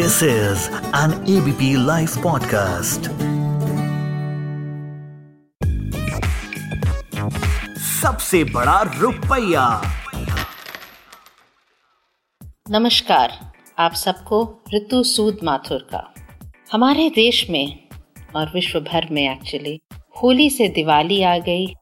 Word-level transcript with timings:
This 0.00 0.22
is 0.22 0.68
an 0.96 1.24
ABP 1.28 1.86
live 1.86 2.08
podcast 2.22 3.00
सबसे 8.02 8.44
बड़ा 8.44 8.82
रुपया। 8.82 9.64
नमस्कार, 12.70 13.52
आप 13.78 13.92
सबको 13.92 14.58
ऋतु 14.74 15.02
सूद 15.02 15.38
माथुर 15.44 15.78
का। 15.78 16.14
हमारे 16.72 17.08
देश 17.08 17.50
में 17.50 17.88
और 18.36 18.52
विश्व 18.54 18.80
भर 18.80 19.08
में 19.10 19.32
एक्चुअली 19.32 19.80
होली 20.22 20.50
से 20.50 20.68
दिवाली 20.68 21.22
आ 21.22 21.38
गई 21.38 21.74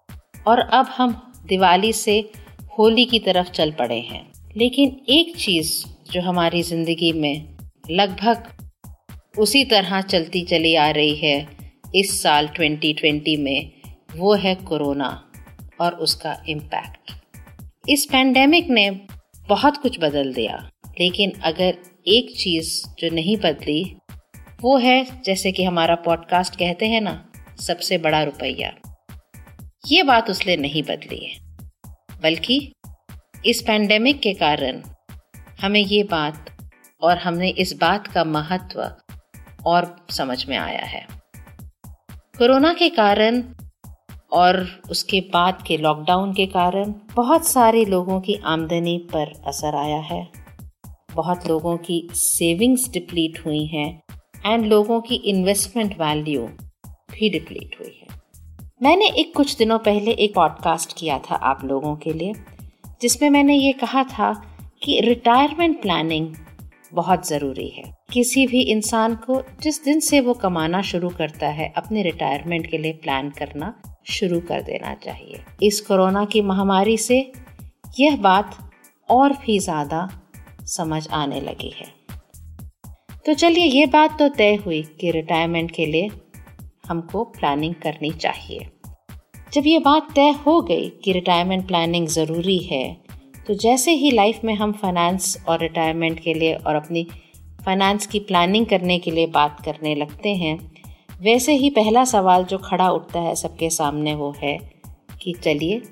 और 0.46 0.58
अब 0.58 0.86
हम 0.96 1.32
दिवाली 1.46 1.92
से 1.92 2.32
होली 2.78 3.04
की 3.04 3.18
तरफ़ 3.18 3.50
चल 3.50 3.70
पड़े 3.70 4.00
हैं। 4.00 4.32
लेकिन 4.56 5.00
एक 5.08 5.36
चीज़ 5.36 5.84
जो 6.12 6.22
हमारी 6.22 6.62
ज़िंदगी 6.62 7.12
में 7.12 7.57
लगभग 7.90 9.38
उसी 9.38 9.64
तरह 9.64 10.00
चलती 10.00 10.42
चली 10.44 10.74
आ 10.74 10.90
रही 10.90 11.14
है 11.16 11.46
इस 11.94 12.22
साल 12.22 12.48
2020 12.48 13.36
में। 13.38 13.70
वो 14.16 14.34
है 14.34 14.54
कोरोना 14.54 15.30
और 15.80 15.94
उसका 15.94 16.44
इम्पैक्ट 16.48 17.12
इस 17.88 18.06
पैंडेमिक 18.12 18.68
ने 18.68 18.90
बहुत 19.48 19.76
कुछ 19.76 19.98
बदल 20.00 20.32
दिया, 20.34 20.70
लेकिन 21.00 21.30
अगर 21.30 21.74
एक 22.06 22.34
चीज़ 22.36 22.88
जो 22.98 23.14
नहीं 23.14 23.36
बदली, 23.36 23.96
वो 24.60 24.76
है 24.78 25.22
जैसे 25.24 25.52
कि 25.52 25.64
हमारा 25.64 25.94
पॉडकास्ट 25.94 26.56
कहते 26.56 26.86
हैं 26.86 27.00
ना, 27.00 27.32
सबसे 27.60 27.98
बड़ा 27.98 28.22
रुपया। 28.22 28.74
ये 29.86 30.02
बात 30.02 30.30
उसने 30.30 30.56
नहीं 30.56 30.82
बदली 30.82 31.24
है, 31.24 31.38
बल्कि 32.22 32.72
इस 33.46 33.62
पैंडेमिक 33.62 34.20
के 34.20 34.34
कारण 34.34 34.82
हमें 35.60 35.80
ये 35.80 36.02
बात 36.02 36.57
और 37.02 37.18
हमने 37.18 37.48
इस 37.48 37.72
बात 37.80 38.06
का 38.06 38.24
महत्व 38.24 38.90
और 39.66 39.96
समझ 40.10 40.44
में 40.48 40.56
आया 40.56 40.84
है। 40.84 41.06
कोरोना 42.38 42.72
के 42.72 42.88
कारण 42.88 43.42
और 44.32 44.82
उसके 44.90 45.20
बाद 45.20 45.62
के 45.66 45.76
लॉकडाउन 45.76 46.32
के 46.32 46.46
कारण 46.46 46.94
बहुत 47.14 47.46
सारे 47.46 47.84
लोगों 47.84 48.20
की 48.20 48.34
आमदनी 48.44 48.98
पर 49.12 49.32
असर 49.46 49.76
आया 49.76 50.00
है। 50.00 50.28
बहुत 51.14 51.46
लोगों 51.46 51.76
की 51.76 52.08
सेविंग्स 52.12 52.88
डिप्लीट 52.90 53.46
हुई 53.46 53.64
हैं 53.66 54.02
एंड 54.46 54.66
लोगों 54.66 55.00
की 55.00 55.14
इन्वेस्टमेंट 55.14 56.00
वैल्यू 56.00 56.46
भी 56.86 57.30
डिप्लीट 57.30 57.76
हुई 57.80 57.98
है। 58.02 58.16
मैंने 58.82 59.08
एक 59.10 59.34
कुछ 59.36 59.56
दिनों 59.56 59.78
पहले 59.78 60.10
एक 60.10 60.34
पॉडकास्ट 60.34 60.98
किया 60.98 61.18
था 61.18 61.34
आप 61.34 61.64
लोगों 61.64 61.96
के 61.96 62.12
लिए, 62.12 62.32
जिसमें 63.02 63.30
मैंने 63.30 63.54
ये 63.54 63.72
कहा 63.72 64.04
था 64.04 64.32
कि 64.82 65.00
रिटायरमेंट 65.00 65.80
प्लानिंग 65.82 66.34
बहुत 66.92 67.26
ज़रूरी 67.28 67.68
है। 67.68 67.82
किसी 68.12 68.46
भी 68.46 68.60
इंसान 68.62 69.14
को 69.16 69.42
जिस 69.62 69.82
दिन 69.84 70.00
से 70.00 70.20
वो 70.20 70.34
कमाना 70.34 70.80
शुरू 70.82 71.08
करता 71.08 71.48
है, 71.48 71.72
अपने 71.76 72.02
रिटायरमेंट 72.02 72.66
के 72.66 72.78
लिए 72.78 72.92
प्लान 72.92 73.30
करना 73.30 73.74
शुरू 74.10 74.40
कर 74.40 74.62
देना 74.62 74.94
चाहिए। 74.94 75.40
इस 75.62 75.80
कोरोना 75.80 76.24
की 76.24 76.42
महामारी 76.42 76.96
से 76.98 77.20
यह 78.00 78.16
बात 78.16 78.56
और 79.08 79.32
भी 79.36 79.58
ज़्यादा 79.58 80.08
समझ 80.66 81.06
आने 81.08 81.40
लगी 81.40 81.72
है। 81.76 81.86
तो 83.26 83.34
चलिए, 83.34 83.64
ये 83.64 83.86
बात 83.86 84.18
तो 84.18 84.28
तय 84.28 84.54
हुई 84.56 84.82
कि 85.00 85.10
रिटायरमेंट 85.10 85.70
के 85.70 85.86
लिए 85.86 86.10
हमको 86.88 87.24
प्लानिंग 87.24 87.74
करनी 87.74 88.10
चाहिए। 88.10 88.66
जब 89.52 89.66
ये 89.66 89.78
बात 89.78 90.12
तय 90.14 90.30
हो 90.46 90.60
गई 90.62 90.88
कि 91.04 91.12
रिटायरमेंट 91.12 91.66
प्लानिंग 91.68 92.06
ज़रूरी 92.08 92.58
है 92.64 92.84
तो 93.48 93.54
जैसे 93.54 93.90
ही 93.90 94.10
लाइफ 94.10 94.40
में 94.44 94.54
हम 94.54 94.72
फाइनेंस 94.72 95.44
और 95.48 95.60
रिटायरमेंट 95.60 96.20
के 96.20 96.34
लिए 96.34 96.54
और 96.54 96.74
अपनी 96.74 97.06
फाइनेंस 97.64 98.06
की 98.06 98.18
प्लानिंग 98.18 98.66
करने 98.66 98.98
के 98.98 99.10
लिए 99.10 99.26
बात 99.26 99.62
करने 99.64 99.94
लगते 99.94 100.34
हैं, 100.34 100.72
वैसे 101.20 101.52
ही 101.52 101.70
पहला 101.70 102.04
सवाल 102.04 102.44
जो 102.44 102.58
खड़ा 102.58 102.90
उठता 102.90 103.20
है 103.20 103.34
सबके 103.34 103.70
सामने 103.70 104.14
वो 104.14 104.34
है 104.38 104.56
कि 105.22 105.32
चलिए, 105.32 105.82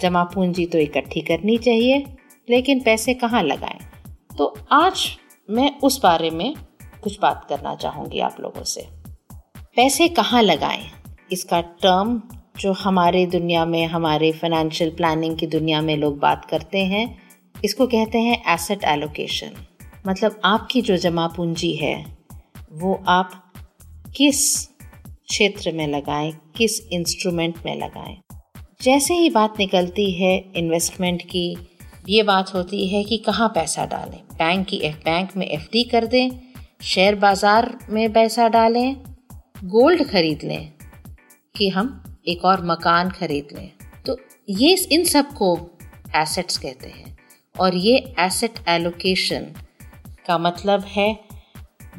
जमा 0.00 0.24
पूंजी 0.24 0.66
तो 0.66 0.78
इकट्ठी 0.78 1.20
करनी 1.20 1.58
चाहिए, 1.58 2.04
लेकिन 2.50 2.80
पैसे 2.80 3.14
कहाँ 3.14 3.42
लगाएँ? 3.42 3.78
तो 4.38 4.54
आज 4.72 5.18
मैं 5.50 5.78
उस 5.78 6.00
बारे 6.02 6.30
में 6.30 6.54
कुछ 7.02 7.18
बात 7.20 7.46
करना 7.48 7.74
चाहूँगी 7.74 8.20
आप 8.20 8.36
लोगों 8.40 8.64
से। 8.64 8.88
पैसे 9.76 10.08
कहाँ 10.08 10.42
लगाएँ? 10.42 10.90
इसका 11.32 11.60
टर्म 11.60 12.22
जो 12.54 12.72
हमारे 12.74 13.24
दुनिया 13.26 13.64
में, 13.64 13.86
हमारे 13.86 14.30
फाइनेंशियल 14.32 14.90
प्लानिंग 14.90 15.36
की 15.38 15.46
दुनिया 15.48 15.80
में 15.82 15.96
लोग 15.96 16.18
बात 16.18 16.44
करते 16.44 16.84
हैं, 16.86 17.06
इसको 17.64 17.86
कहते 17.86 18.18
हैं 18.20 18.42
एसेट 18.54 18.84
एलोकेशन 18.86 19.54
मतलब 20.06 20.40
आपकी 20.44 20.82
जो 20.82 20.96
जमा 20.96 21.26
पूंजी 21.26 21.72
है, 21.76 21.94
वो 22.72 23.02
आप 23.08 23.30
किस 24.16 24.44
क्षेत्र 24.66 25.72
में 25.72 25.86
लगाएँ, 25.88 26.32
किस 26.56 26.80
इंस्ट्रूमेंट 26.88 27.58
में 27.66 27.76
लगाएँ। 27.76 28.16
जैसे 28.82 29.14
ही 29.14 29.30
बात 29.30 29.58
निकलती 29.58 30.10
है 30.12 30.36
इन्वेस्टमेंट 30.56 31.22
की, 31.22 31.56
ये 32.08 32.22
बात 32.22 32.54
होती 32.54 32.86
है 32.88 33.02
कि 33.04 33.16
कहाँ 33.18 33.48
पैसा 33.48 33.86
डालें। 33.86 34.18
बैंक 34.32 34.66
की 34.66 34.76
एफ़ 34.78 34.96
बैंक 34.96 35.36
में 35.36 35.46
एफडी 35.46 35.82
कर 35.84 36.06
दें 36.06 36.30
शेयर 36.84 37.14
बाज़ार 37.16 37.76
में 37.90 38.12
पैसा 38.12 38.48
डालें 38.48 38.96
गोल्ड 39.66 40.08
खरीद 40.08 40.40
लें, 40.44 40.72
कि 41.54 41.68
हम 41.68 42.00
एक 42.28 42.44
और 42.44 42.64
मकान 42.64 43.10
खरीद 43.10 43.48
लें। 43.52 43.72
तो 44.06 44.18
ये 44.48 44.76
इन 44.92 45.04
सबको 45.04 45.70
एसेट्स 46.16 46.58
कहते 46.58 46.88
हैं। 46.88 47.18
और 47.60 47.74
ये 47.74 48.14
एसेट 48.18 48.54
एलोकेशन 48.68 49.40
का 50.26 50.38
मतलब 50.38 50.84
है 50.84 51.20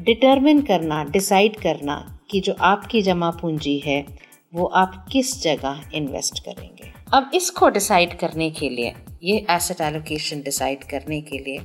डिटरमिन 0.00 0.62
करना 0.62 1.04
डिसाइड 1.04 1.56
करना 1.56 2.18
कि 2.30 2.40
जो 2.40 2.52
आपकी 2.60 3.02
जमा 3.02 3.30
पूंजी 3.30 3.78
है, 3.78 4.06
वो 4.54 4.66
आप 4.66 5.06
किस 5.12 5.42
जगह 5.42 5.90
इन्वेस्ट 5.94 6.44
करेंगे। 6.44 6.92
अब 7.14 7.30
इसको 7.34 7.68
डिसाइड 7.68 8.18
करने 8.18 8.50
के 8.50 8.68
लिए, 8.68 8.94
ये 9.22 9.46
एसेट 9.50 9.80
एलोकेशन 9.80 10.40
डिसाइड 10.40 10.84
करने 10.84 11.20
के 11.20 11.38
लिए 11.38 11.58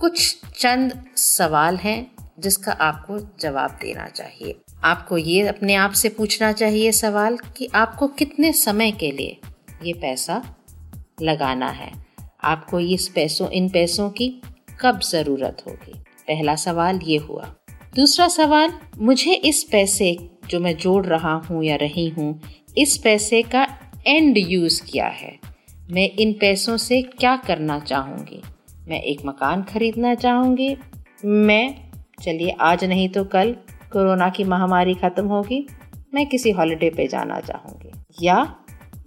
कुछ 0.00 0.40
चंद 0.58 1.04
सवाल 1.16 1.76
हैं 1.76 2.12
जिसका 2.38 2.72
आपको 2.72 3.38
जवाब 3.40 3.70
देना 3.70 4.08
चाहिए। 4.08 4.60
आपको 4.84 5.18
ये 5.18 5.46
अपने 5.48 5.74
आप 5.74 5.92
से 5.92 6.08
पूछना 6.08 6.52
चाहिए 6.52 6.92
सवाल 6.92 7.36
कि 7.36 7.68
आपको 7.74 8.06
कितने 8.08 8.52
समय 8.52 8.92
के 8.92 9.10
लिए 9.10 9.38
ये 9.84 9.92
पैसा 9.92 10.56
लगाना 11.22 11.68
है। 11.68 11.92
आपको 12.44 12.80
इस 12.80 13.08
पैसों, 13.08 13.48
इन 13.50 13.68
पैसों 13.68 14.10
की 14.10 14.42
कब 14.80 15.00
ज़रूरत 15.00 15.62
होगी? 15.66 15.92
पहला 15.98 16.54
सवाल 16.54 17.00
ये 17.04 17.16
हुआ। 17.16 17.54
दूसरा 17.96 18.28
सवाल, 18.28 18.72
मुझे 18.98 19.34
इस 19.34 19.64
पैसे 19.64 20.30
जो 20.48 20.60
मैं 20.60 20.76
जोड़ 20.76 21.06
रहा 21.06 21.34
हूँ 21.34 21.64
या 21.64 21.76
रही 21.76 22.08
हूँ, 22.08 22.40
इस 22.78 22.96
पैसे 22.96 23.42
का 23.42 23.68
एंड 24.06 24.38
यूज़ 24.38 24.82
क्या 24.90 25.06
है? 25.06 25.38
मैं 25.90 26.10
इन 26.10 26.32
पैसों 26.32 26.76
से 26.76 27.02
क्या 27.02 27.36
करना 27.36 27.78
चाहूँगी? 27.78 28.42
मैं 28.88 29.02
एक 29.02 29.20
मकान 29.26 29.62
खरीदना 29.62 30.14
चाहूँगी। 30.14 30.76
मैं, 31.24 31.74
चलिए 32.22 32.56
आज 32.60 32.84
नहीं 32.84 33.08
तो 33.08 33.24
कल 33.24 33.56
कोरोना 33.92 34.28
की 34.28 34.44
महामारी 34.44 34.94
ख़त्म 34.94 35.26
होगी, 35.26 35.66
मैं 36.14 36.26
किसी 36.26 36.50
हॉलिडे 36.50 36.90
पे 36.90 37.06
जाना 37.06 37.40
चाहूँगी। 37.40 37.92
या 38.22 38.56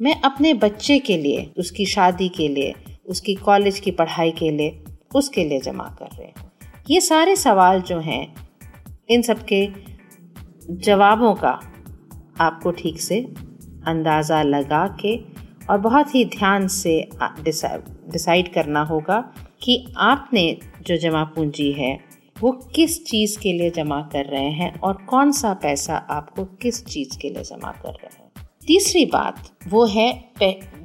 मैं 0.02 0.22
अपने 0.22 0.54
बच्चे 0.54 1.00
के 1.00 1.18
लिए, 1.18 1.54
उसकी 1.58 1.86
शादी 1.86 2.30
के 2.30 2.48
लिए, 2.48 2.74
उसकी 3.06 3.36
कॉलेज 3.36 3.80
की 3.80 3.92
पढ़ाई 3.92 4.32
के 4.32 4.50
लिए, 4.52 4.84
उसके 5.16 5.44
लिए 5.44 5.60
जमा 5.60 5.96
कर 6.00 6.16
रहे 6.18 6.28
हूँ। 6.28 6.50
ये 6.90 7.02
सारे 7.02 7.36
सवाल 7.36 7.82
जो 7.82 8.00
हैं, 8.00 8.36
इन 9.10 9.22
सब 9.22 9.46
के 9.46 9.68
जवाबों 10.70 11.34
का 11.34 11.60
आपको 12.40 12.72
ठीक 12.72 13.00
से 13.02 13.20
अंदाज़ा 13.88 14.42
लगा 14.44 14.88
के 15.02 15.18
और 15.70 15.78
बहुत 15.78 16.16
ही 16.16 16.24
ध्यान 16.26 16.68
से 16.68 17.10
डिसाइड 17.42 18.54
करना 18.54 18.82
होगा 18.84 19.20
कि 19.64 19.94
आपने 19.98 20.58
जो 20.82 20.98
जमा 20.98 21.24
पूंजी 21.24 21.72
है 21.72 21.98
वो 22.42 22.52
किस 22.76 23.04
चीज़ 23.06 23.38
के 23.40 23.52
लिए 23.54 23.70
जमा 23.70 24.02
कर 24.12 24.26
रहे 24.26 24.50
हैं 24.52 24.80
और 24.80 24.94
कौन 25.10 25.32
सा 25.32 25.54
पैसा 25.54 25.96
आपको 25.96 26.44
किस 26.62 26.86
चीज़ 26.86 27.18
के 27.18 27.30
लिए 27.30 27.44
जमा 27.44 27.72
कर 27.72 27.90
रहे 27.90 28.16
हैं? 28.16 28.32
तीसरी 28.68 29.06
बात 29.06 29.50
वो 29.68 29.86
है 29.86 30.32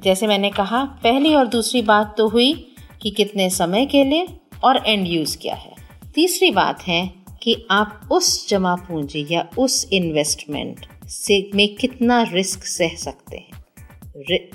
जैसे 0.03 0.27
मैंने 0.27 0.49
कहा 0.49 0.83
पहली 1.03 1.33
और 1.35 1.47
दूसरी 1.47 1.81
बात 1.81 2.13
तो 2.17 2.27
हुई 2.27 2.53
कि 3.01 3.09
कितने 3.09 3.49
समय 3.49 3.85
के 3.85 4.03
लिए 4.03 4.27
और 4.63 4.83
एंड 4.85 5.07
यूज़ 5.07 5.37
क्या 5.37 5.55
है। 5.55 5.75
तीसरी 6.15 6.51
बात 6.51 6.81
है 6.81 7.05
कि 7.43 7.55
आप 7.71 8.09
उस 8.11 8.47
जमा 8.49 8.75
पूंजी 8.75 9.25
या 9.31 9.47
उस 9.57 9.87
इन्वेस्टमेंट 9.93 10.85
से 11.09 11.49
में 11.55 11.75
कितना 11.75 12.21
रिस्क 12.23 12.63
सह 12.65 12.95
सकते 12.95 13.37
हैं। 13.37 14.49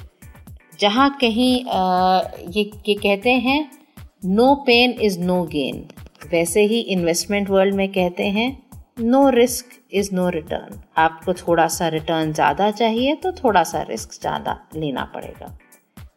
जहाँ 0.80 1.10
कहीं 1.20 1.64
आ, 1.64 2.20
ये 2.50 2.70
ये 2.88 2.94
कहते 2.94 3.30
हैं 3.30 3.70
no 4.24 4.54
pain 4.66 4.94
is 5.00 5.18
no 5.20 5.42
gain 5.44 5.86
वैसे 6.22 6.64
ही 6.64 6.80
इन्वेस्टमेंट 6.80 7.50
वर्ल्ड 7.50 7.74
में 7.74 7.88
कहते 7.88 8.24
हैं 8.30 8.50
no 9.00 9.28
risk 9.30 9.78
is 9.92 10.14
no 10.14 10.28
return 10.28 10.80
आपको 10.98 11.32
थोड़ा 11.34 11.66
सा 11.68 11.88
रिटर्न 11.88 12.32
ज़्यादा 12.32 12.70
चाहिए 12.70 13.14
तो 13.14 13.32
थोड़ा 13.34 13.62
सा 13.62 13.82
रिस्क 13.82 14.12
ज़्यादा 14.12 14.58
लेना 14.76 15.04
पड़ेगा। 15.14 15.46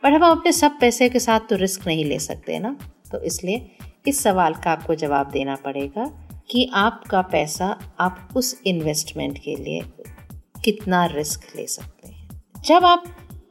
पर 0.04 0.14
हम 0.14 0.30
अपने 0.30 0.52
सब 0.52 0.80
पैसे 0.80 1.10
के 1.10 1.20
साथ 1.20 1.40
तो 1.50 1.56
रिस्क 1.56 1.88
नहीं 1.88 2.06
ले 2.06 2.20
सकते 2.20 2.60
ना? 2.60 2.76
तो 3.12 3.22
इसलिए 3.22 3.70
इस 4.08 4.22
सवाल 4.24 4.54
का 4.54 4.72
आपको 4.72 4.96
जवाब 4.96 5.32
देना 5.32 5.56
पड़ेगा 5.56 6.06
कि 6.50 6.70
आपका 6.74 7.22
पैसा 7.22 7.68
आप 8.00 8.30
उस 8.36 8.62
इन्वेस्टमेंट 8.68 9.38
के 9.38 9.56
लिए 9.56 9.82
कितना 10.64 11.06
रिस्क 11.06 11.48
ले 11.56 11.66
सकते 11.68 12.08
हैं। 12.08 12.30
जब 12.66 12.86
आप 12.86 13.04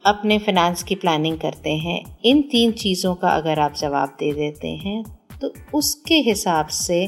अपने 0.05 0.37
फाइनेंस 0.39 0.83
की 0.83 0.95
प्लानिंग 0.95 1.37
करते 1.39 1.69
हैं, 1.77 2.03
इन 2.25 2.41
तीन 2.41 2.71
चीज़ों 2.73 3.13
का 3.15 3.29
अगर 3.29 3.59
आप 3.59 3.73
जवाब 3.73 4.15
दे 4.19 4.31
देते 4.33 4.67
हैं 4.67 5.03
तो 5.41 5.53
उसके 5.73 6.15
हिसाब 6.21 6.67
से 6.67 7.05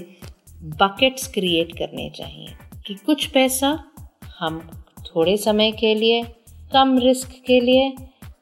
बकेट्स 0.82 1.28
क्रिएट 1.28 1.78
करने 1.78 2.10
चाहिए 2.10 2.48
कि 2.88 2.94
कुछ 2.96 3.26
पैसा 3.26 3.70
हम 4.40 4.60
थोड़े 5.06 5.36
समय 5.38 5.72
के 5.72 5.94
लिए, 5.96 6.24
कम 6.74 6.98
रिस्क 7.00 7.42
के 7.48 7.60
लिए 7.60 7.94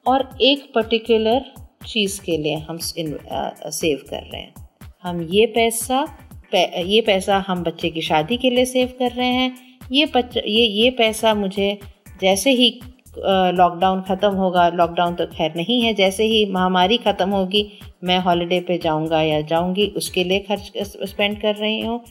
और 0.06 0.28
एक 0.42 0.70
पर्टिकुलर 0.74 1.44
चीज़ 1.86 2.20
के 2.20 2.36
लिए 2.38 2.54
हम 2.60 2.78
सेव 2.78 4.04
कर 4.10 4.22
रहे 4.22 4.40
हैं। 4.40 4.68
हम 5.02 5.22
ये 5.22 5.46
पैसा 5.46 6.06
ये 6.54 7.00
पैसा 7.00 7.44
हम 7.48 7.62
बच्चे 7.62 7.88
की 7.90 8.00
शादी 8.02 8.36
के 8.36 8.50
लिए 8.50 8.64
सेव 8.64 8.92
कर 8.98 9.10
रहे 9.12 9.28
हैं। 9.28 9.56
ये 9.92 10.04
ये 10.26 10.66
ये 10.66 10.90
पैसा 10.90 11.34
मुझे 11.34 11.78
जैसे 12.20 12.50
ही 12.50 12.70
लॉकडाउन 13.16 14.02
ख़त्म 14.02 14.30
होगा 14.34 14.68
लॉकडाउन 14.70 15.14
तो 15.14 15.26
खैर 15.26 15.52
नहीं 15.56 15.80
है, 15.82 15.92
जैसे 15.94 16.24
ही 16.24 16.44
महामारी 16.52 16.96
ख़त्म 16.98 17.28
होगी, 17.30 17.64
मैं 18.04 18.18
हॉलिडे 18.20 18.60
पे 18.60 18.78
जाऊँगा 18.78 19.20
या 19.22 19.40
जाऊँगी, 19.42 19.86
उसके 19.96 20.24
लिए 20.24 20.38
खर्च 20.40 20.72
स्पेंड 21.04 21.40
कर 21.40 21.54
रही 21.54 21.80
हूँ 21.80 22.02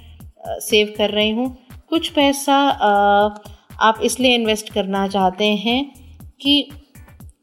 सेव 0.62 0.94
कर 0.98 1.10
रही 1.12 1.32
हूँ। 1.32 1.56
कुछ 1.90 2.10
पैसा 2.10 2.56
आप 3.82 4.00
इसलिए 4.04 4.36
इन्वेस्ट 4.36 4.74
करना 4.74 5.08
चाहते 5.08 5.46
हैं 5.58 5.84
कि 6.42 6.70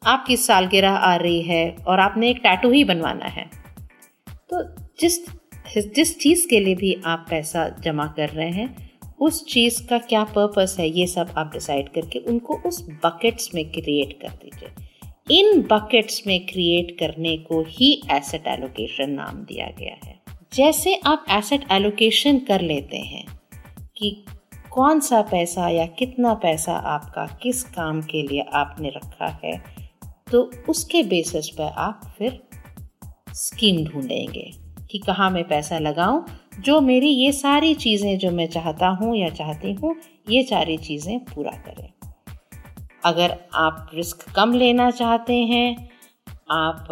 आपकी 0.06 0.36
सालगिरह 0.38 0.90
आ 0.90 1.14
रही 1.16 1.40
है 1.42 1.76
और 1.78 2.00
आपने 2.00 2.30
एक 2.30 2.40
टैटू 2.42 2.70
ही 2.70 2.84
बनवाना 2.84 3.26
है। 3.26 3.44
तो 4.50 4.62
जिस 5.00 5.18
जिस 5.94 6.18
चीज़ 6.20 6.46
के 6.48 6.58
लिए 6.60 6.74
भी 6.74 6.94
आप 7.06 7.24
पैसा 7.30 7.68
जमा 7.84 8.06
कर 8.16 8.28
रहे 8.28 8.50
हैं 8.50 8.95
उस 9.18 9.44
चीज़ 9.46 9.82
का 9.88 9.98
क्या 10.00 10.22
पर्पस 10.26 10.76
है, 10.78 10.88
ये 10.88 11.06
सब 11.06 11.32
आप 11.38 11.50
डिसाइड 11.52 11.88
करके 11.88 12.18
उनको 12.20 12.56
उस 12.66 12.82
बकेट्स 13.04 13.50
में 13.54 13.64
क्रिएट 13.72 14.18
कर 14.22 14.28
दीजिए। 14.34 14.68
इन 15.30 15.60
बकेट्स 15.62 16.22
में 16.26 16.46
क्रिएट 16.46 16.96
करने 16.98 17.36
को 17.38 17.62
ही 17.68 17.92
एसेट 18.12 18.46
एलोकेशन 18.48 19.10
नाम 19.10 19.42
दिया 19.44 19.66
गया 19.78 19.96
है। 20.04 20.14
जैसे 20.52 20.94
आप 21.06 21.24
एसेट 21.30 21.64
एलोकेशन 21.72 22.38
कर 22.38 22.60
लेते 22.62 22.96
हैं 22.96 23.24
कि 23.96 24.24
कौन 24.72 25.00
सा 25.00 25.20
पैसा 25.22 25.68
या 25.68 25.86
कितना 25.98 26.34
पैसा 26.34 26.72
आपका 26.88 27.26
किस 27.42 27.62
काम 27.70 28.00
के 28.02 28.22
लिए 28.22 28.44
आपने 28.54 28.88
रखा 28.88 29.26
है 29.44 29.56
तो 30.32 30.42
उसके 30.68 31.02
बेसिस 31.04 31.48
पर 31.50 31.72
आप 31.78 32.00
फिर 32.18 32.40
स्कीम 33.34 33.84
ढूंढेंगे। 33.84 34.50
कि 34.90 34.98
कहाँ 34.98 35.30
मैं 35.30 35.44
पैसा 35.48 35.78
लगाऊँ, 35.78 36.24
जो 36.60 36.80
मेरी 36.80 37.08
ये 37.08 37.32
सारी 37.32 37.74
चीज़ें 37.74 38.18
जो 38.18 38.30
मैं 38.30 38.46
चाहता 38.48 38.88
हूँ 39.00 39.16
या 39.16 39.28
चाहती 39.30 39.72
हूँ, 39.72 39.94
ये 40.30 40.42
सारी 40.42 40.76
चीज़ें 40.78 41.18
पूरा 41.24 41.52
करें। 41.66 41.88
अगर 43.04 43.36
आप 43.54 43.90
रिस्क 43.94 44.24
कम 44.36 44.52
लेना 44.54 44.90
चाहते 44.90 45.34
हैं, 45.34 45.88
आप 46.50 46.86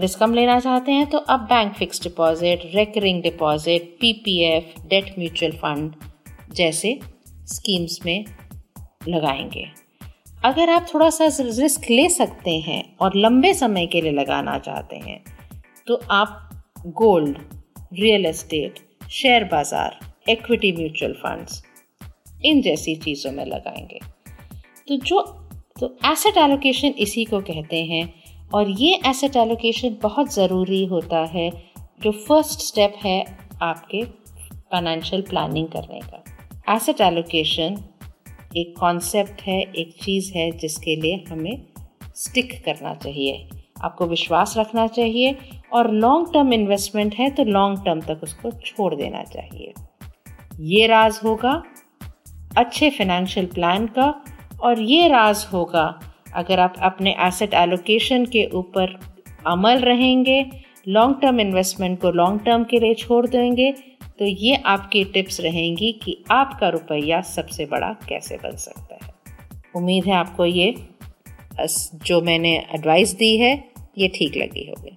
रिस्क 0.00 0.18
कम 0.18 0.34
लेना 0.34 0.58
चाहते 0.60 0.92
हैं 0.92 1.06
तो 1.10 1.18
आप 1.18 1.40
bank 1.50 1.72
fix 1.74 2.02
deposit 2.02 2.62
recurring 2.74 3.22
deposit 3.22 3.96
PPF 4.00 4.74
debt 4.88 5.14
mutual 5.18 5.52
fund 5.52 5.94
जैसे 6.54 6.98
स्कीम्स 7.48 7.98
में 8.06 8.24
लगाएँगे। 9.08 9.66
अगर 10.44 10.70
आप 10.70 10.86
थोड़ा 10.94 11.08
सा 11.10 11.26
रिस्क 11.40 11.90
ले 11.90 12.08
सकते 12.08 12.50
हैं 12.58 12.82
और 13.00 13.16
लंबे 13.16 13.52
समय 13.54 13.86
के 13.86 14.00
लिए 14.00 14.12
लगाना 14.12 14.58
चाहते 14.58 14.96
हैं 14.98 15.22
तो 15.90 15.98
आप 16.10 16.82
गोल्ड 16.96 17.38
रियल 17.92 18.26
एस्टेट 18.26 18.78
शेयर 19.10 19.44
बाज़ार 19.44 19.98
इक्विटी 20.28 20.70
म्यूचुअल 20.72 21.12
फंड्स 21.12 21.62
इन 22.44 22.60
जैसी 22.62 22.94
चीज़ों 22.96 23.32
में 23.32 23.44
लगाएँगे। 23.46 23.98
तो 24.88 24.96
जो 24.96 25.20
तो 25.80 25.86
एसेट 26.12 26.36
एलोकेशन 26.36 26.94
इसी 26.98 27.24
को 27.24 27.40
कहते 27.40 27.82
हैं 27.84 28.02
और 28.54 28.70
ये 28.70 29.00
एसेट 29.06 29.36
एलोकेशन 29.36 29.96
बहुत 30.02 30.32
ज़रूरी 30.34 30.84
होता 30.86 31.24
है 31.26 31.50
जो 32.02 32.12
फ़र्स्ट 32.20 32.60
स्टेप 32.60 32.94
है 33.04 33.18
आपके 33.62 34.04
फाइनेंशियल 34.04 35.22
प्लानिंग 35.22 35.68
करने 35.68 36.00
का। 36.00 36.74
एसेट 36.74 37.00
एलोकेशन 37.00 37.82
एक 38.56 38.74
कॉन्सेप्ट 38.78 39.42
है, 39.42 39.60
एक 39.62 39.96
चीज़ 40.02 40.32
है 40.34 40.50
जिसके 40.52 40.96
लिए 40.96 41.24
हमें 41.30 41.66
स्टिक 42.16 42.62
करना 42.64 42.94
चाहिए। 42.94 43.48
आपको 43.82 44.06
विश्वास 44.06 44.54
रखना 44.58 44.86
चाहिए 44.86 45.36
और 45.72 45.90
लॉन्ग 45.94 46.32
टर्म 46.34 46.52
इन्वेस्टमेंट 46.52 47.14
है 47.14 47.28
तो 47.30 47.44
लॉन्ग 47.46 47.84
टर्म 47.84 48.00
तक 48.02 48.20
उसको 48.22 48.50
छोड़ 48.60 48.94
देना 48.94 49.22
चाहिए। 49.24 49.72
ये 50.68 50.86
राज 50.86 51.20
होगा 51.24 51.62
अच्छे 52.58 52.90
फाइनेंशियल 52.90 53.46
प्लान 53.46 53.86
का 53.88 54.14
और 54.62 54.80
ये 54.82 55.08
राज 55.08 55.46
होगा 55.52 55.84
अगर 56.36 56.60
आप 56.60 56.74
अपने 56.82 57.14
एसेट 57.26 57.54
एलोकेशन 57.56 58.24
के 58.26 58.44
ऊपर 58.54 58.98
अमल 59.46 59.78
रहेंगे 59.80 60.44
लॉन्ग 60.88 61.20
टर्म 61.22 61.40
इन्वेस्टमेंट 61.40 62.00
को 62.00 62.10
लॉन्ग 62.12 62.40
टर्म 62.44 62.64
के 62.64 62.80
लिए 62.80 62.94
छोड़ 62.96 63.26
देंगे 63.26 63.72
तो 64.18 64.24
ये 64.24 64.56
आपकी 64.66 65.04
टिप्स 65.04 65.40
रहेंगी 65.40 65.92
कि 66.02 66.16
आपका 66.30 66.68
रुपया 66.68 67.20
सबसे 67.26 67.66
बड़ा 67.66 67.92
कैसे 68.08 68.36
बन 68.36 68.56
सकता 68.56 68.94
है। 68.94 69.12
उम्मीद 69.76 70.04
है 70.06 70.14
आपको 70.14 70.44
ये 70.44 70.74
जो 71.60 72.20
मैंने 72.22 72.52
एडवाइस 72.74 73.14
दी 73.14 73.36
है, 73.38 73.52
ये 73.98 74.08
ठीक 74.08 74.36
लगी 74.36 74.66
होगी। 74.68 74.96